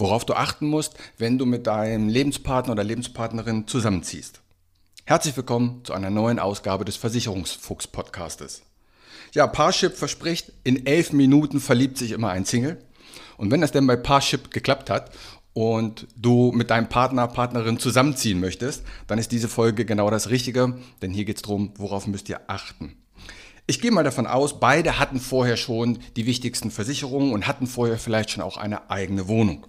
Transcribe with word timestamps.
worauf 0.00 0.24
du 0.24 0.34
achten 0.34 0.66
musst, 0.66 0.94
wenn 1.18 1.38
du 1.38 1.46
mit 1.46 1.66
deinem 1.66 2.08
Lebenspartner 2.08 2.72
oder 2.72 2.82
Lebenspartnerin 2.82 3.68
zusammenziehst. 3.68 4.40
Herzlich 5.04 5.36
willkommen 5.36 5.82
zu 5.84 5.92
einer 5.92 6.10
neuen 6.10 6.38
Ausgabe 6.38 6.84
des 6.84 6.96
Versicherungsfuchs-Podcastes. 6.96 8.62
Ja, 9.34 9.46
Parship 9.46 9.96
verspricht, 9.96 10.52
in 10.64 10.86
elf 10.86 11.12
Minuten 11.12 11.60
verliebt 11.60 11.98
sich 11.98 12.12
immer 12.12 12.30
ein 12.30 12.46
Single. 12.46 12.82
Und 13.36 13.50
wenn 13.50 13.60
das 13.60 13.72
denn 13.72 13.86
bei 13.86 13.96
Parship 13.96 14.50
geklappt 14.50 14.88
hat 14.90 15.10
und 15.52 16.06
du 16.16 16.50
mit 16.52 16.70
deinem 16.70 16.88
Partner, 16.88 17.28
Partnerin 17.28 17.78
zusammenziehen 17.78 18.40
möchtest, 18.40 18.82
dann 19.06 19.18
ist 19.18 19.32
diese 19.32 19.48
Folge 19.48 19.84
genau 19.84 20.10
das 20.10 20.30
Richtige, 20.30 20.78
denn 21.02 21.12
hier 21.12 21.24
geht 21.24 21.36
es 21.36 21.42
darum, 21.42 21.74
worauf 21.76 22.06
müsst 22.06 22.28
ihr 22.28 22.40
achten. 22.46 22.96
Ich 23.66 23.80
gehe 23.80 23.90
mal 23.90 24.04
davon 24.04 24.26
aus, 24.26 24.58
beide 24.58 24.98
hatten 24.98 25.20
vorher 25.20 25.56
schon 25.56 25.98
die 26.16 26.26
wichtigsten 26.26 26.70
Versicherungen 26.70 27.32
und 27.32 27.46
hatten 27.46 27.66
vorher 27.66 27.98
vielleicht 27.98 28.30
schon 28.30 28.42
auch 28.42 28.56
eine 28.56 28.90
eigene 28.90 29.28
Wohnung. 29.28 29.66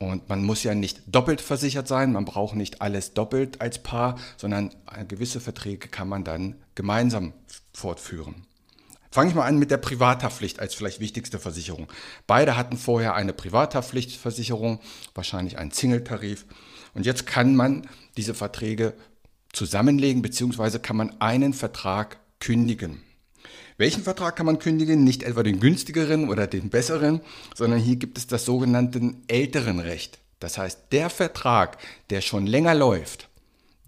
Und 0.00 0.30
man 0.30 0.42
muss 0.42 0.62
ja 0.62 0.74
nicht 0.74 1.02
doppelt 1.06 1.42
versichert 1.42 1.86
sein, 1.86 2.12
man 2.12 2.24
braucht 2.24 2.56
nicht 2.56 2.80
alles 2.80 3.12
doppelt 3.12 3.60
als 3.60 3.82
Paar, 3.82 4.18
sondern 4.38 4.70
gewisse 5.06 5.40
Verträge 5.40 5.88
kann 5.88 6.08
man 6.08 6.24
dann 6.24 6.56
gemeinsam 6.74 7.34
fortführen. 7.74 8.46
Fange 9.10 9.28
ich 9.28 9.34
mal 9.34 9.44
an 9.44 9.58
mit 9.58 9.70
der 9.70 9.76
Privathaftpflicht 9.76 10.58
als 10.58 10.74
vielleicht 10.74 11.00
wichtigste 11.00 11.38
Versicherung. 11.38 11.86
Beide 12.26 12.56
hatten 12.56 12.78
vorher 12.78 13.14
eine 13.14 13.34
Privathaftpflichtversicherung, 13.34 14.80
wahrscheinlich 15.14 15.58
einen 15.58 15.70
Single-Tarif. 15.70 16.46
Und 16.94 17.04
jetzt 17.04 17.26
kann 17.26 17.54
man 17.54 17.86
diese 18.16 18.32
Verträge 18.32 18.94
zusammenlegen, 19.52 20.22
beziehungsweise 20.22 20.80
kann 20.80 20.96
man 20.96 21.20
einen 21.20 21.52
Vertrag 21.52 22.20
kündigen. 22.38 23.02
Welchen 23.80 24.02
Vertrag 24.02 24.36
kann 24.36 24.44
man 24.44 24.58
kündigen? 24.58 25.04
Nicht 25.04 25.22
etwa 25.22 25.42
den 25.42 25.58
günstigeren 25.58 26.28
oder 26.28 26.46
den 26.46 26.68
besseren, 26.68 27.22
sondern 27.54 27.80
hier 27.80 27.96
gibt 27.96 28.18
es 28.18 28.26
das 28.26 28.44
sogenannte 28.44 29.14
älteren 29.26 29.78
Recht. 29.78 30.18
Das 30.38 30.58
heißt, 30.58 30.92
der 30.92 31.08
Vertrag, 31.08 31.78
der 32.10 32.20
schon 32.20 32.46
länger 32.46 32.74
läuft, 32.74 33.30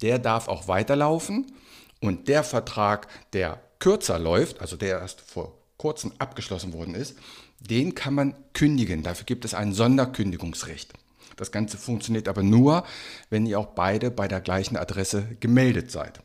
der 0.01 0.19
darf 0.19 0.49
auch 0.49 0.67
weiterlaufen 0.67 1.53
und 2.01 2.29
der 2.29 2.43
Vertrag, 2.43 3.07
der 3.35 3.61
kürzer 3.81 4.19
läuft, 4.19 4.63
also 4.63 4.79
der 4.79 4.99
erst 4.99 5.21
vor 5.21 5.59
kurzem 5.77 6.13
abgeschlossen 6.19 6.73
worden 6.73 6.95
ist, 6.95 7.19
den 7.61 7.95
kann 7.95 8.15
man 8.15 8.35
kündigen. 8.55 9.03
Dafür 9.03 9.27
gibt 9.27 9.45
es 9.45 9.53
ein 9.53 9.75
Sonderkündigungsrecht. 9.75 10.95
Das 11.37 11.53
Ganze 11.53 11.77
funktioniert 11.77 12.29
aber 12.29 12.43
nur, 12.43 12.87
wenn 13.29 13.45
ihr 13.45 13.59
auch 13.59 13.67
beide 13.75 14.11
bei 14.11 14.27
der 14.27 14.41
gleichen 14.41 14.79
Adresse 14.79 15.37
gemeldet 15.41 15.91
seid. 15.91 16.23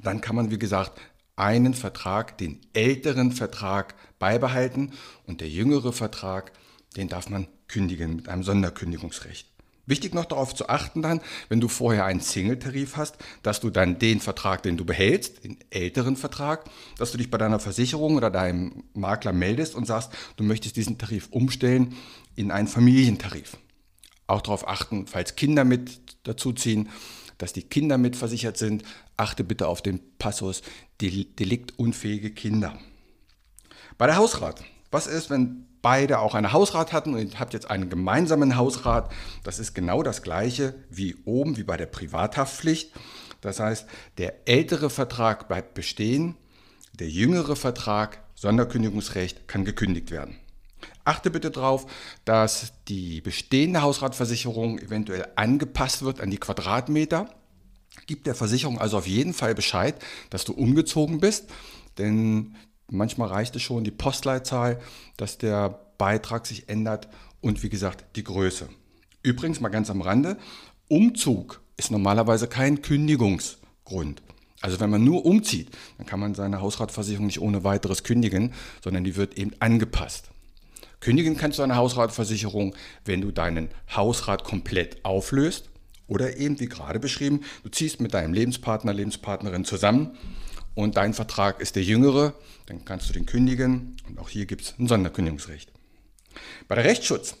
Dann 0.00 0.20
kann 0.20 0.36
man, 0.36 0.52
wie 0.52 0.60
gesagt, 0.60 0.92
einen 1.38 1.74
Vertrag, 1.74 2.38
den 2.38 2.60
älteren 2.72 3.32
Vertrag 3.32 3.94
beibehalten 4.18 4.92
und 5.26 5.40
der 5.40 5.48
jüngere 5.48 5.92
Vertrag, 5.92 6.52
den 6.96 7.08
darf 7.08 7.30
man 7.30 7.46
kündigen 7.68 8.16
mit 8.16 8.28
einem 8.28 8.42
Sonderkündigungsrecht. 8.42 9.48
Wichtig 9.86 10.12
noch 10.12 10.26
darauf 10.26 10.54
zu 10.54 10.68
achten 10.68 11.00
dann, 11.00 11.22
wenn 11.48 11.60
du 11.60 11.68
vorher 11.68 12.04
einen 12.04 12.20
Single-Tarif 12.20 12.98
hast, 12.98 13.16
dass 13.42 13.60
du 13.60 13.70
dann 13.70 13.98
den 13.98 14.20
Vertrag, 14.20 14.62
den 14.62 14.76
du 14.76 14.84
behältst, 14.84 15.44
den 15.44 15.56
älteren 15.70 16.16
Vertrag, 16.16 16.66
dass 16.98 17.12
du 17.12 17.16
dich 17.16 17.30
bei 17.30 17.38
deiner 17.38 17.58
Versicherung 17.58 18.16
oder 18.16 18.30
deinem 18.30 18.84
Makler 18.92 19.32
meldest 19.32 19.74
und 19.74 19.86
sagst, 19.86 20.12
du 20.36 20.44
möchtest 20.44 20.76
diesen 20.76 20.98
Tarif 20.98 21.28
umstellen 21.30 21.94
in 22.36 22.50
einen 22.50 22.68
Familientarif. 22.68 23.56
Auch 24.26 24.42
darauf 24.42 24.68
achten, 24.68 25.06
falls 25.06 25.36
Kinder 25.36 25.64
mit 25.64 26.00
dazuziehen, 26.24 26.90
dass 27.38 27.52
die 27.52 27.62
Kinder 27.62 27.96
mitversichert 27.96 28.56
sind. 28.56 28.82
Achte 29.16 29.44
bitte 29.44 29.68
auf 29.68 29.80
den 29.80 30.00
Passus 30.18 30.62
deliktunfähige 31.00 32.30
Kinder. 32.32 32.78
Bei 33.96 34.06
der 34.06 34.16
Hausrat. 34.16 34.62
Was 34.90 35.06
ist, 35.06 35.30
wenn 35.30 35.66
beide 35.82 36.18
auch 36.18 36.34
eine 36.34 36.52
Hausrat 36.52 36.92
hatten 36.92 37.14
und 37.14 37.20
ihr 37.20 37.40
habt 37.40 37.52
jetzt 37.52 37.70
einen 37.70 37.90
gemeinsamen 37.90 38.56
Hausrat? 38.56 39.10
Das 39.44 39.58
ist 39.58 39.74
genau 39.74 40.02
das 40.02 40.22
gleiche 40.22 40.74
wie 40.90 41.16
oben, 41.24 41.56
wie 41.56 41.64
bei 41.64 41.76
der 41.76 41.86
Privathaftpflicht. 41.86 42.92
Das 43.40 43.60
heißt, 43.60 43.86
der 44.18 44.48
ältere 44.48 44.90
Vertrag 44.90 45.48
bleibt 45.48 45.74
bestehen, 45.74 46.36
der 46.98 47.08
jüngere 47.08 47.54
Vertrag, 47.54 48.22
Sonderkündigungsrecht, 48.34 49.46
kann 49.46 49.64
gekündigt 49.64 50.10
werden. 50.10 50.36
Achte 51.04 51.30
bitte 51.30 51.50
darauf, 51.50 51.86
dass 52.24 52.72
die 52.88 53.20
bestehende 53.20 53.82
Hausratversicherung 53.82 54.78
eventuell 54.78 55.26
angepasst 55.36 56.02
wird 56.02 56.20
an 56.20 56.30
die 56.30 56.38
Quadratmeter. 56.38 57.28
Gib 58.06 58.24
der 58.24 58.34
Versicherung 58.34 58.78
also 58.78 58.98
auf 58.98 59.06
jeden 59.06 59.32
Fall 59.32 59.54
Bescheid, 59.54 59.96
dass 60.30 60.44
du 60.44 60.52
umgezogen 60.52 61.20
bist, 61.20 61.50
denn 61.98 62.56
manchmal 62.90 63.28
reicht 63.28 63.56
es 63.56 63.62
schon 63.62 63.84
die 63.84 63.90
Postleitzahl, 63.90 64.78
dass 65.16 65.38
der 65.38 65.80
Beitrag 65.98 66.46
sich 66.46 66.68
ändert 66.68 67.08
und 67.40 67.62
wie 67.62 67.68
gesagt 67.68 68.04
die 68.16 68.24
Größe. 68.24 68.68
Übrigens 69.22 69.60
mal 69.60 69.68
ganz 69.68 69.90
am 69.90 70.00
Rande, 70.00 70.38
Umzug 70.88 71.60
ist 71.76 71.90
normalerweise 71.90 72.48
kein 72.48 72.82
Kündigungsgrund. 72.82 74.22
Also 74.60 74.80
wenn 74.80 74.90
man 74.90 75.04
nur 75.04 75.24
umzieht, 75.24 75.70
dann 75.98 76.06
kann 76.06 76.18
man 76.18 76.34
seine 76.34 76.60
Hausratversicherung 76.60 77.26
nicht 77.26 77.40
ohne 77.40 77.62
weiteres 77.62 78.02
kündigen, 78.02 78.52
sondern 78.82 79.04
die 79.04 79.16
wird 79.16 79.38
eben 79.38 79.52
angepasst. 79.60 80.30
Kündigen 81.08 81.38
kannst 81.38 81.58
du 81.58 81.62
eine 81.62 81.76
Hausratversicherung, 81.76 82.74
wenn 83.06 83.22
du 83.22 83.30
deinen 83.30 83.70
Hausrat 83.96 84.44
komplett 84.44 85.02
auflöst 85.06 85.70
oder 86.06 86.36
eben, 86.36 86.60
wie 86.60 86.68
gerade 86.68 87.00
beschrieben, 87.00 87.44
du 87.62 87.70
ziehst 87.70 88.02
mit 88.02 88.12
deinem 88.12 88.34
Lebenspartner, 88.34 88.92
Lebenspartnerin 88.92 89.64
zusammen 89.64 90.18
und 90.74 90.98
dein 90.98 91.14
Vertrag 91.14 91.62
ist 91.62 91.76
der 91.76 91.82
jüngere, 91.82 92.34
dann 92.66 92.84
kannst 92.84 93.08
du 93.08 93.14
den 93.14 93.24
kündigen 93.24 93.96
und 94.06 94.18
auch 94.18 94.28
hier 94.28 94.44
gibt 94.44 94.60
es 94.60 94.74
ein 94.78 94.86
Sonderkündigungsrecht. 94.86 95.72
Bei 96.68 96.74
der 96.74 96.84
Rechtsschutz. 96.84 97.36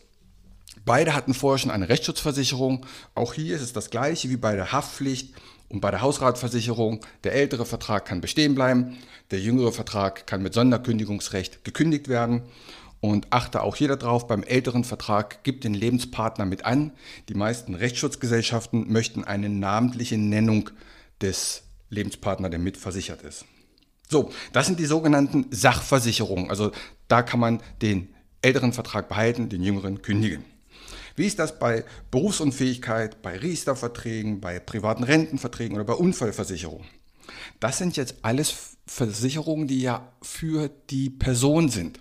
Beide 0.86 1.14
hatten 1.14 1.34
vorher 1.34 1.58
schon 1.58 1.70
eine 1.70 1.90
Rechtsschutzversicherung. 1.90 2.86
Auch 3.14 3.34
hier 3.34 3.54
ist 3.54 3.60
es 3.60 3.74
das 3.74 3.90
gleiche 3.90 4.30
wie 4.30 4.38
bei 4.38 4.56
der 4.56 4.72
Haftpflicht 4.72 5.34
und 5.68 5.82
bei 5.82 5.90
der 5.90 6.00
Hausratversicherung. 6.00 7.04
Der 7.22 7.34
ältere 7.34 7.66
Vertrag 7.66 8.06
kann 8.06 8.22
bestehen 8.22 8.54
bleiben, 8.54 8.96
der 9.30 9.40
jüngere 9.40 9.72
Vertrag 9.72 10.26
kann 10.26 10.42
mit 10.42 10.54
Sonderkündigungsrecht 10.54 11.66
gekündigt 11.66 12.08
werden. 12.08 12.44
Und 13.00 13.32
achte 13.32 13.62
auch 13.62 13.76
hier 13.76 13.88
darauf, 13.94 14.26
beim 14.26 14.42
älteren 14.42 14.84
Vertrag 14.84 15.44
gibt 15.44 15.64
den 15.64 15.74
Lebenspartner 15.74 16.46
mit 16.46 16.64
an. 16.64 16.92
Die 17.28 17.34
meisten 17.34 17.74
Rechtsschutzgesellschaften 17.74 18.92
möchten 18.92 19.24
eine 19.24 19.48
namentliche 19.48 20.18
Nennung 20.18 20.70
des 21.20 21.62
Lebenspartners, 21.90 22.50
der 22.50 22.58
mitversichert 22.58 23.22
ist. 23.22 23.44
So, 24.10 24.30
das 24.52 24.66
sind 24.66 24.80
die 24.80 24.86
sogenannten 24.86 25.46
Sachversicherungen. 25.50 26.50
Also 26.50 26.72
da 27.08 27.22
kann 27.22 27.40
man 27.40 27.60
den 27.82 28.08
älteren 28.42 28.72
Vertrag 28.72 29.08
behalten, 29.08 29.48
den 29.48 29.62
jüngeren 29.62 30.02
kündigen. 30.02 30.44
Wie 31.14 31.26
ist 31.26 31.38
das 31.38 31.58
bei 31.58 31.84
Berufsunfähigkeit, 32.10 33.22
bei 33.22 33.36
Riester-Verträgen, 33.36 34.40
bei 34.40 34.60
privaten 34.60 35.02
Rentenverträgen 35.02 35.76
oder 35.76 35.84
bei 35.84 35.94
Unfallversicherungen? 35.94 36.86
Das 37.60 37.78
sind 37.78 37.96
jetzt 37.96 38.16
alles 38.22 38.76
Versicherungen, 38.86 39.68
die 39.68 39.82
ja 39.82 40.12
für 40.22 40.70
die 40.90 41.10
Person 41.10 41.68
sind. 41.68 42.00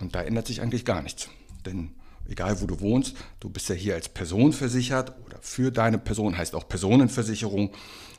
Und 0.00 0.14
da 0.14 0.22
ändert 0.22 0.46
sich 0.46 0.60
eigentlich 0.60 0.84
gar 0.84 1.02
nichts. 1.02 1.28
Denn 1.66 1.92
egal 2.28 2.60
wo 2.60 2.66
du 2.66 2.80
wohnst, 2.80 3.16
du 3.40 3.48
bist 3.48 3.68
ja 3.68 3.74
hier 3.74 3.94
als 3.94 4.08
Person 4.08 4.52
versichert 4.52 5.14
oder 5.26 5.38
für 5.40 5.70
deine 5.70 5.98
Person 5.98 6.36
heißt 6.36 6.54
auch 6.54 6.68
Personenversicherung 6.68 7.72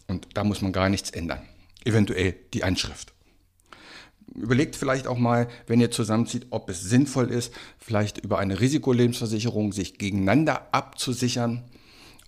und 0.08 0.28
da 0.34 0.44
muss 0.44 0.62
man 0.62 0.74
gar 0.74 0.90
nichts 0.90 1.12
ändern. 1.12 1.42
Eventuell 1.86 2.36
die 2.54 2.64
Anschrift. 2.64 3.14
überlegt 4.36 4.76
vielleicht 4.76 5.08
auch 5.08 5.18
mal, 5.18 5.48
wenn 5.68 5.82
ihr 5.82 5.92
zusammenzieht, 5.92 6.48
ob 6.50 6.70
es 6.70 6.82
sinnvoll 6.82 7.32
ist, 7.32 7.54
vielleicht 7.78 8.18
über 8.20 8.38
eine 8.38 8.60
Risikolebensversicherung 8.60 9.72
sich 9.74 9.98
gegeneinander 9.98 10.68
abzusichern. 10.74 11.64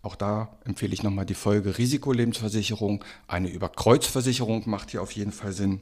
Auch 0.02 0.16
da 0.16 0.58
empfehle 0.66 0.94
ich 0.94 1.04
nochmal 1.04 1.26
die 1.26 1.36
Folge 1.36 1.78
Risikolebensversicherung. 1.78 3.04
Eine 3.28 3.50
Überkreuzversicherung 3.50 4.64
macht 4.66 4.92
hier 4.92 5.02
auf 5.02 5.12
jeden 5.12 5.32
Fall 5.32 5.54
Sinn. 5.54 5.82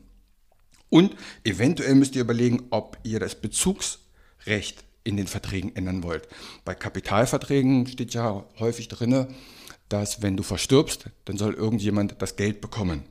Und 0.90 1.16
eventuell 1.44 1.96
müsst 1.96 2.16
ihr 2.16 2.22
überlegen, 2.22 2.64
ob 2.72 2.98
ihr 3.04 3.20
das 3.20 3.36
Bezugsrecht 3.36 4.84
in 5.04 5.18
den 5.18 5.28
Verträgen 5.28 5.76
ändern 5.76 6.04
wollt. 6.04 6.28
Bei 6.66 6.76
Kapitalverträgen 6.76 7.88
steht 7.88 8.14
ja 8.14 8.46
häufig 8.60 8.88
drin, 8.88 9.28
dass 9.88 10.22
wenn 10.22 10.38
du 10.38 10.44
verstirbst, 10.44 11.06
dann 11.26 11.38
soll 11.38 11.54
irgendjemand 11.54 12.22
das 12.22 12.36
Geld 12.36 12.62
bekommen. 12.62 13.04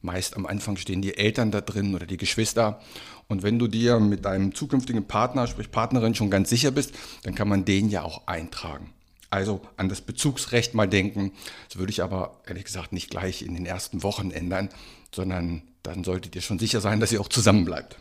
Meist 0.00 0.36
am 0.36 0.46
Anfang 0.46 0.76
stehen 0.76 1.02
die 1.02 1.16
Eltern 1.16 1.50
da 1.50 1.60
drin 1.60 1.94
oder 1.94 2.06
die 2.06 2.16
Geschwister. 2.16 2.80
Und 3.26 3.42
wenn 3.42 3.58
du 3.58 3.66
dir 3.66 3.98
mit 3.98 4.24
deinem 4.24 4.54
zukünftigen 4.54 5.06
Partner, 5.06 5.48
sprich 5.48 5.72
Partnerin, 5.72 6.14
schon 6.14 6.30
ganz 6.30 6.50
sicher 6.50 6.70
bist, 6.70 6.92
dann 7.24 7.34
kann 7.34 7.48
man 7.48 7.64
den 7.64 7.88
ja 7.88 8.02
auch 8.02 8.26
eintragen. 8.26 8.92
Also 9.30 9.60
an 9.76 9.88
das 9.88 10.00
Bezugsrecht 10.00 10.72
mal 10.72 10.88
denken. 10.88 11.32
Das 11.68 11.78
würde 11.78 11.90
ich 11.90 12.02
aber 12.02 12.40
ehrlich 12.46 12.64
gesagt 12.64 12.92
nicht 12.92 13.10
gleich 13.10 13.42
in 13.42 13.54
den 13.54 13.66
ersten 13.66 14.02
Wochen 14.02 14.30
ändern, 14.30 14.70
sondern 15.14 15.62
dann 15.88 16.04
solltet 16.04 16.34
ihr 16.36 16.42
schon 16.42 16.58
sicher 16.58 16.80
sein, 16.80 17.00
dass 17.00 17.12
ihr 17.12 17.20
auch 17.20 17.28
zusammen 17.28 17.64
bleibt. 17.64 17.96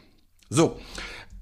So, 0.49 0.79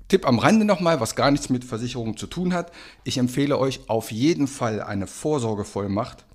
Tipp 0.07 0.27
am 0.27 0.39
Rande 0.39 0.65
nochmal, 0.65 0.99
was 0.99 1.15
gar 1.15 1.31
nichts 1.31 1.49
mit 1.49 1.63
Versicherungen 1.63 2.15
zu 2.15 2.27
tun 2.27 2.53
hat. 2.53 2.71
Ich 3.03 3.17
empfehle 3.17 3.57
euch 3.57 3.81
auf 3.87 4.11
jeden 4.11 4.47
Fall 4.47 4.81
eine 4.81 5.07
Vorsorgevollmacht 5.07 6.25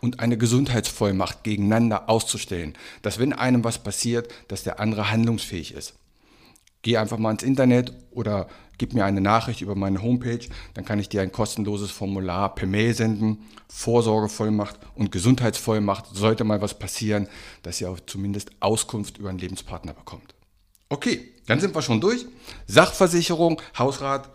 und 0.00 0.20
eine 0.20 0.36
Gesundheitsvollmacht 0.36 1.44
gegeneinander 1.44 2.08
auszustellen, 2.08 2.74
dass 3.02 3.18
wenn 3.18 3.32
einem 3.32 3.62
was 3.62 3.78
passiert, 3.78 4.32
dass 4.48 4.64
der 4.64 4.80
andere 4.80 5.10
handlungsfähig 5.10 5.74
ist. 5.74 5.94
Geh 6.82 6.96
einfach 6.96 7.18
mal 7.18 7.32
ins 7.32 7.42
Internet 7.42 7.92
oder 8.10 8.48
gib 8.80 8.94
mir 8.94 9.04
eine 9.04 9.20
Nachricht 9.20 9.60
über 9.60 9.74
meine 9.74 10.02
Homepage, 10.02 10.40
dann 10.72 10.86
kann 10.86 10.98
ich 10.98 11.10
dir 11.10 11.20
ein 11.20 11.32
kostenloses 11.32 11.90
Formular 11.90 12.54
per 12.54 12.66
Mail 12.66 12.94
senden. 12.94 13.46
Vorsorgevollmacht 13.68 14.80
und 14.94 15.12
Gesundheitsvollmacht, 15.12 16.06
sollte 16.14 16.44
mal 16.44 16.62
was 16.62 16.78
passieren, 16.78 17.28
dass 17.62 17.80
ihr 17.80 17.90
auch 17.90 18.00
zumindest 18.00 18.50
Auskunft 18.60 19.18
über 19.18 19.28
einen 19.28 19.38
Lebenspartner 19.38 19.92
bekommt. 19.92 20.34
Okay, 20.88 21.28
dann 21.46 21.60
sind 21.60 21.74
wir 21.74 21.82
schon 21.82 22.00
durch. 22.00 22.24
Sachversicherung, 22.66 23.60
Hausrat, 23.78 24.30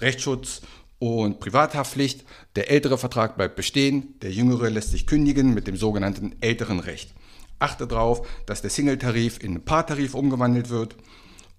Rechtsschutz 0.00 0.62
und 0.98 1.38
Privathaftpflicht. 1.38 2.24
Der 2.56 2.70
ältere 2.70 2.96
Vertrag 2.96 3.36
bleibt 3.36 3.54
bestehen, 3.54 4.18
der 4.22 4.32
jüngere 4.32 4.70
lässt 4.70 4.92
sich 4.92 5.06
kündigen 5.06 5.52
mit 5.52 5.66
dem 5.66 5.76
sogenannten 5.76 6.34
älteren 6.40 6.80
Recht. 6.80 7.12
Achte 7.58 7.86
darauf, 7.86 8.26
dass 8.46 8.62
der 8.62 8.70
Single-Tarif 8.70 9.38
in 9.40 9.50
einen 9.50 9.64
Paartarif 9.64 10.14
umgewandelt 10.14 10.70
wird 10.70 10.96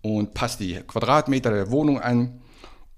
und 0.01 0.33
passt 0.33 0.59
die 0.59 0.75
Quadratmeter 0.75 1.51
der 1.51 1.71
Wohnung 1.71 2.00
an 2.00 2.42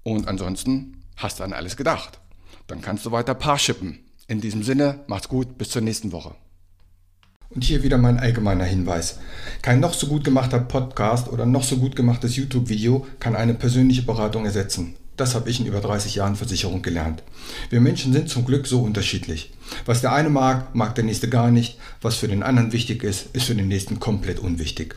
und 0.02 0.28
ansonsten 0.28 1.02
hast 1.16 1.40
du 1.40 1.44
an 1.44 1.52
alles 1.52 1.76
gedacht. 1.76 2.20
Dann 2.66 2.80
kannst 2.80 3.04
du 3.06 3.12
weiter 3.12 3.34
Paar 3.34 3.58
schippen. 3.58 4.00
In 4.26 4.40
diesem 4.40 4.62
Sinne, 4.62 5.00
macht's 5.06 5.28
gut, 5.28 5.58
bis 5.58 5.70
zur 5.70 5.82
nächsten 5.82 6.12
Woche. 6.12 6.34
Und 7.50 7.62
hier 7.62 7.82
wieder 7.82 7.98
mein 7.98 8.18
allgemeiner 8.18 8.64
Hinweis. 8.64 9.18
Kein 9.62 9.80
noch 9.80 9.94
so 9.94 10.06
gut 10.06 10.24
gemachter 10.24 10.58
Podcast 10.58 11.28
oder 11.28 11.46
noch 11.46 11.62
so 11.62 11.76
gut 11.76 11.94
gemachtes 11.94 12.36
YouTube-Video 12.36 13.06
kann 13.20 13.36
eine 13.36 13.54
persönliche 13.54 14.02
Beratung 14.02 14.44
ersetzen. 14.44 14.96
Das 15.16 15.36
habe 15.36 15.48
ich 15.48 15.60
in 15.60 15.66
über 15.66 15.80
30 15.80 16.16
Jahren 16.16 16.34
Versicherung 16.34 16.82
gelernt. 16.82 17.22
Wir 17.70 17.80
Menschen 17.80 18.12
sind 18.12 18.28
zum 18.28 18.44
Glück 18.44 18.66
so 18.66 18.82
unterschiedlich. 18.82 19.52
Was 19.86 20.00
der 20.00 20.12
eine 20.12 20.30
mag, 20.30 20.74
mag 20.74 20.96
der 20.96 21.04
nächste 21.04 21.28
gar 21.28 21.52
nicht. 21.52 21.78
Was 22.02 22.16
für 22.16 22.26
den 22.26 22.42
anderen 22.42 22.72
wichtig 22.72 23.04
ist, 23.04 23.26
ist 23.34 23.46
für 23.46 23.54
den 23.54 23.68
nächsten 23.68 24.00
komplett 24.00 24.40
unwichtig. 24.40 24.96